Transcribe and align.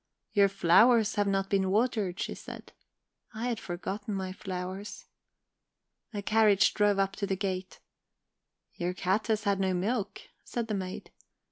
"'Your 0.33 0.49
flowers 0.49 1.13
have 1.13 1.27
not 1.27 1.47
been 1.47 1.69
watered,' 1.69 2.19
she 2.19 2.33
said. 2.33 2.71
"I 3.35 3.49
had 3.49 3.59
forgotten 3.59 4.15
my 4.15 4.33
flowers. 4.33 5.05
"A 6.11 6.23
carriage 6.23 6.73
drove 6.73 6.97
up 6.97 7.15
to 7.17 7.27
the 7.27 7.35
gate. 7.35 7.79
"'Your 8.73 8.95
cat 8.95 9.27
has 9.27 9.43
had 9.43 9.59
no 9.59 9.75
milk,' 9.75 10.21
said 10.43 10.67
the 10.69 10.73
maid. 10.73 11.11